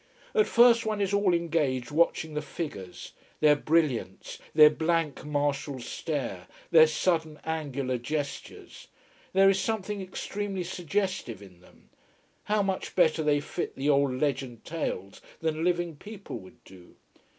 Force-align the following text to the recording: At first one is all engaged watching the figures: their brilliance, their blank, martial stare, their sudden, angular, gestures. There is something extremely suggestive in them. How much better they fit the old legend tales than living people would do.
At 0.33 0.47
first 0.47 0.83
one 0.83 0.99
is 0.99 1.13
all 1.13 1.31
engaged 1.31 1.91
watching 1.91 2.33
the 2.33 2.41
figures: 2.41 3.13
their 3.39 3.55
brilliance, 3.55 4.39
their 4.55 4.71
blank, 4.71 5.23
martial 5.23 5.79
stare, 5.79 6.47
their 6.71 6.87
sudden, 6.87 7.39
angular, 7.43 7.99
gestures. 7.99 8.87
There 9.33 9.47
is 9.47 9.59
something 9.59 10.01
extremely 10.01 10.63
suggestive 10.63 11.39
in 11.43 11.59
them. 11.61 11.91
How 12.45 12.63
much 12.63 12.95
better 12.95 13.21
they 13.21 13.41
fit 13.41 13.75
the 13.75 13.91
old 13.91 14.19
legend 14.19 14.65
tales 14.65 15.21
than 15.39 15.63
living 15.63 15.97
people 15.97 16.39
would 16.39 16.63
do. 16.63 16.95